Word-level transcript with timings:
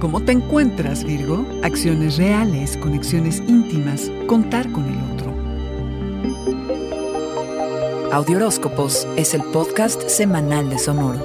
¿Cómo 0.00 0.20
te 0.20 0.32
encuentras, 0.32 1.04
Virgo? 1.04 1.46
Acciones 1.62 2.18
reales, 2.18 2.76
conexiones 2.76 3.42
íntimas, 3.48 4.10
contar 4.26 4.70
con 4.70 4.84
el 4.84 4.98
otro. 5.12 5.34
Audioróscopos 8.12 9.08
es 9.16 9.32
el 9.32 9.42
podcast 9.44 10.06
semanal 10.06 10.68
de 10.68 10.78
Sonoro. 10.78 11.24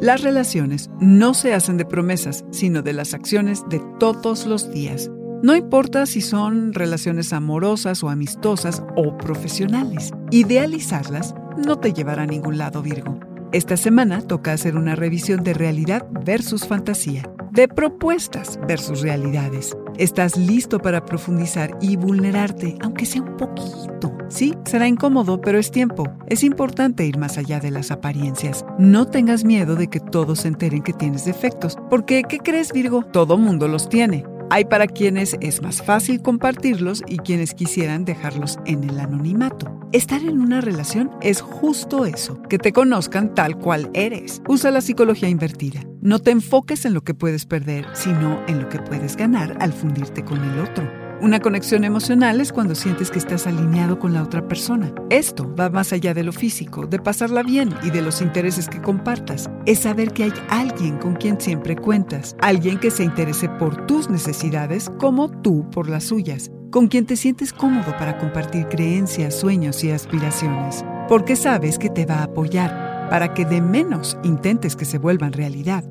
Las 0.00 0.22
relaciones 0.22 0.90
no 0.98 1.34
se 1.34 1.54
hacen 1.54 1.76
de 1.76 1.84
promesas, 1.84 2.44
sino 2.50 2.82
de 2.82 2.92
las 2.92 3.14
acciones 3.14 3.62
de 3.68 3.80
todos 4.00 4.46
los 4.46 4.72
días. 4.72 5.08
No 5.42 5.54
importa 5.54 6.06
si 6.06 6.20
son 6.20 6.74
relaciones 6.74 7.32
amorosas 7.32 8.02
o 8.02 8.10
amistosas 8.10 8.82
o 8.96 9.16
profesionales. 9.16 10.10
Idealizarlas 10.30 11.34
no 11.56 11.78
te 11.78 11.92
llevará 11.92 12.22
a 12.22 12.26
ningún 12.26 12.58
lado, 12.58 12.82
Virgo. 12.82 13.18
Esta 13.52 13.76
semana 13.76 14.20
toca 14.22 14.52
hacer 14.52 14.76
una 14.76 14.94
revisión 14.94 15.42
de 15.42 15.54
realidad 15.54 16.06
versus 16.24 16.66
fantasía, 16.66 17.28
de 17.50 17.66
propuestas 17.66 18.60
versus 18.68 19.00
realidades. 19.00 19.76
Estás 19.98 20.36
listo 20.36 20.78
para 20.78 21.04
profundizar 21.04 21.76
y 21.80 21.96
vulnerarte, 21.96 22.76
aunque 22.80 23.06
sea 23.06 23.22
un 23.22 23.36
poquito. 23.36 24.16
Sí, 24.28 24.54
será 24.64 24.86
incómodo, 24.86 25.40
pero 25.40 25.58
es 25.58 25.72
tiempo. 25.72 26.04
Es 26.28 26.44
importante 26.44 27.04
ir 27.04 27.18
más 27.18 27.38
allá 27.38 27.58
de 27.58 27.72
las 27.72 27.90
apariencias. 27.90 28.64
No 28.78 29.06
tengas 29.06 29.44
miedo 29.44 29.74
de 29.74 29.88
que 29.88 29.98
todos 29.98 30.40
se 30.40 30.48
enteren 30.48 30.82
que 30.82 30.92
tienes 30.92 31.24
defectos, 31.24 31.76
porque 31.90 32.22
¿qué 32.22 32.38
crees, 32.38 32.72
Virgo? 32.72 33.02
Todo 33.02 33.36
mundo 33.36 33.66
los 33.66 33.88
tiene. 33.88 34.24
Hay 34.52 34.64
para 34.64 34.88
quienes 34.88 35.36
es 35.40 35.62
más 35.62 35.80
fácil 35.80 36.22
compartirlos 36.22 37.04
y 37.06 37.18
quienes 37.18 37.54
quisieran 37.54 38.04
dejarlos 38.04 38.58
en 38.66 38.82
el 38.82 38.98
anonimato. 38.98 39.78
Estar 39.92 40.20
en 40.22 40.40
una 40.40 40.60
relación 40.60 41.12
es 41.22 41.40
justo 41.40 42.04
eso, 42.04 42.42
que 42.42 42.58
te 42.58 42.72
conozcan 42.72 43.32
tal 43.36 43.58
cual 43.58 43.90
eres. 43.94 44.42
Usa 44.48 44.72
la 44.72 44.80
psicología 44.80 45.28
invertida. 45.28 45.82
No 46.00 46.18
te 46.18 46.32
enfoques 46.32 46.84
en 46.84 46.94
lo 46.94 47.02
que 47.02 47.14
puedes 47.14 47.46
perder, 47.46 47.86
sino 47.92 48.44
en 48.48 48.62
lo 48.62 48.68
que 48.68 48.80
puedes 48.80 49.16
ganar 49.16 49.56
al 49.60 49.72
fundirte 49.72 50.24
con 50.24 50.42
el 50.42 50.58
otro. 50.58 51.09
Una 51.22 51.40
conexión 51.40 51.84
emocional 51.84 52.40
es 52.40 52.50
cuando 52.50 52.74
sientes 52.74 53.10
que 53.10 53.18
estás 53.18 53.46
alineado 53.46 53.98
con 53.98 54.14
la 54.14 54.22
otra 54.22 54.48
persona. 54.48 54.94
Esto 55.10 55.54
va 55.54 55.68
más 55.68 55.92
allá 55.92 56.14
de 56.14 56.24
lo 56.24 56.32
físico, 56.32 56.86
de 56.86 56.98
pasarla 56.98 57.42
bien 57.42 57.74
y 57.82 57.90
de 57.90 58.00
los 58.00 58.22
intereses 58.22 58.70
que 58.70 58.80
compartas. 58.80 59.50
Es 59.66 59.80
saber 59.80 60.12
que 60.12 60.24
hay 60.24 60.32
alguien 60.48 60.96
con 60.96 61.14
quien 61.16 61.38
siempre 61.38 61.76
cuentas, 61.76 62.36
alguien 62.40 62.78
que 62.78 62.90
se 62.90 63.04
interese 63.04 63.50
por 63.50 63.84
tus 63.84 64.08
necesidades 64.08 64.90
como 64.98 65.28
tú 65.28 65.68
por 65.68 65.90
las 65.90 66.04
suyas, 66.04 66.50
con 66.70 66.88
quien 66.88 67.04
te 67.04 67.16
sientes 67.16 67.52
cómodo 67.52 67.94
para 67.98 68.16
compartir 68.16 68.68
creencias, 68.68 69.38
sueños 69.38 69.84
y 69.84 69.90
aspiraciones, 69.90 70.86
porque 71.06 71.36
sabes 71.36 71.78
que 71.78 71.90
te 71.90 72.06
va 72.06 72.20
a 72.20 72.24
apoyar 72.24 73.08
para 73.10 73.34
que 73.34 73.44
de 73.44 73.60
menos 73.60 74.16
intentes 74.22 74.74
que 74.74 74.86
se 74.86 74.96
vuelvan 74.96 75.34
realidad. 75.34 75.84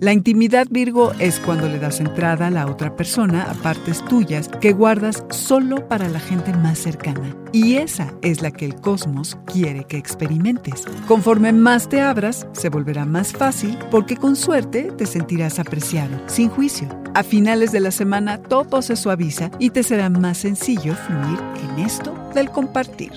La 0.00 0.12
intimidad 0.12 0.68
Virgo 0.70 1.12
es 1.18 1.40
cuando 1.40 1.68
le 1.68 1.80
das 1.80 1.98
entrada 1.98 2.46
a 2.46 2.50
la 2.50 2.68
otra 2.68 2.94
persona 2.94 3.50
a 3.50 3.54
partes 3.54 4.04
tuyas 4.04 4.48
que 4.60 4.72
guardas 4.72 5.24
solo 5.30 5.88
para 5.88 6.08
la 6.08 6.20
gente 6.20 6.52
más 6.52 6.78
cercana. 6.78 7.34
Y 7.50 7.78
esa 7.78 8.14
es 8.22 8.40
la 8.40 8.52
que 8.52 8.64
el 8.64 8.76
cosmos 8.76 9.36
quiere 9.46 9.82
que 9.82 9.96
experimentes. 9.96 10.84
Conforme 11.08 11.52
más 11.52 11.88
te 11.88 12.00
abras, 12.00 12.46
se 12.52 12.68
volverá 12.68 13.06
más 13.06 13.32
fácil 13.32 13.76
porque 13.90 14.16
con 14.16 14.36
suerte 14.36 14.92
te 14.96 15.04
sentirás 15.04 15.58
apreciado, 15.58 16.16
sin 16.26 16.48
juicio. 16.48 16.88
A 17.14 17.24
finales 17.24 17.72
de 17.72 17.80
la 17.80 17.90
semana 17.90 18.40
todo 18.40 18.82
se 18.82 18.94
suaviza 18.94 19.50
y 19.58 19.70
te 19.70 19.82
será 19.82 20.10
más 20.10 20.38
sencillo 20.38 20.94
fluir 20.94 21.40
en 21.72 21.84
esto 21.84 22.14
del 22.36 22.50
compartir. 22.50 23.10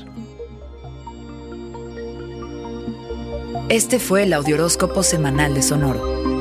Este 3.69 3.99
fue 3.99 4.23
el 4.23 4.33
Audioróscopo 4.33 5.03
Semanal 5.03 5.53
de 5.53 5.61
Sonoro. 5.61 6.40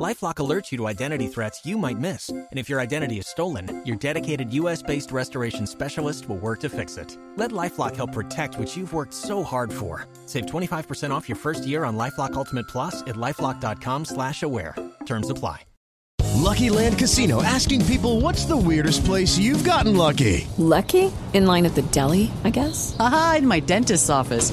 LifeLock 0.00 0.36
alerts 0.36 0.70
you 0.70 0.78
to 0.78 0.86
identity 0.86 1.26
threats 1.26 1.66
you 1.66 1.76
might 1.76 1.98
miss, 1.98 2.28
and 2.28 2.46
if 2.52 2.68
your 2.68 2.78
identity 2.78 3.18
is 3.18 3.26
stolen, 3.26 3.82
your 3.84 3.96
dedicated 3.96 4.52
U.S.-based 4.52 5.12
restoration 5.12 5.66
specialist 5.66 6.28
will 6.28 6.36
work 6.36 6.60
to 6.60 6.68
fix 6.68 6.96
it. 6.96 7.18
Let 7.34 7.50
LifeLock 7.50 7.96
help 7.96 8.12
protect 8.12 8.60
what 8.60 8.76
you've 8.76 8.92
worked 8.92 9.12
so 9.12 9.42
hard 9.42 9.72
for. 9.72 10.06
Save 10.26 10.46
25% 10.46 11.10
off 11.10 11.28
your 11.28 11.34
first 11.34 11.66
year 11.66 11.82
on 11.82 11.96
LifeLock 11.96 12.34
Ultimate 12.34 12.68
Plus 12.68 13.02
at 13.08 13.16
lifeLock.com/slash-aware. 13.16 14.76
Terms 15.04 15.30
apply. 15.30 15.64
Lucky 16.36 16.70
Land 16.70 16.98
Casino 16.98 17.42
asking 17.42 17.84
people, 17.86 18.20
"What's 18.20 18.44
the 18.44 18.56
weirdest 18.56 19.04
place 19.04 19.36
you've 19.36 19.64
gotten 19.64 19.96
lucky?" 19.96 20.46
Lucky 20.58 21.12
in 21.32 21.46
line 21.46 21.66
at 21.66 21.74
the 21.74 21.82
deli, 21.82 22.30
I 22.44 22.50
guess. 22.50 22.96
Aha, 23.00 23.36
in 23.38 23.46
my 23.48 23.58
dentist's 23.58 24.10
office. 24.10 24.52